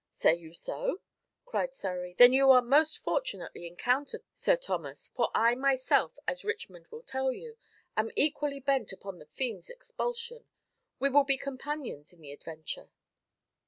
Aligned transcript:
"Say 0.13 0.33
you 0.33 0.51
so?" 0.55 0.99
cried 1.45 1.75
Surrey; 1.75 2.15
"then 2.17 2.33
you 2.33 2.49
are 2.49 2.63
most 2.63 3.03
fortunately 3.03 3.67
encountered, 3.67 4.23
Sir 4.33 4.55
Thomas, 4.55 5.09
for 5.15 5.29
I 5.35 5.53
myself, 5.53 6.17
as 6.27 6.43
Richmond 6.43 6.87
will 6.87 7.03
tell 7.03 7.31
you, 7.31 7.55
am 7.95 8.09
equally 8.15 8.59
bent 8.59 8.91
upon 8.91 9.19
the 9.19 9.27
fiend's 9.27 9.69
expulsion. 9.69 10.47
We 10.97 11.09
will 11.11 11.23
be 11.23 11.37
companions 11.37 12.13
in 12.13 12.21
the 12.21 12.31
adventure." 12.31 12.89